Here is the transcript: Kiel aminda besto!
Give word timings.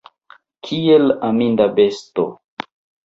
Kiel 0.67 1.13
aminda 1.29 1.69
besto! 1.77 2.27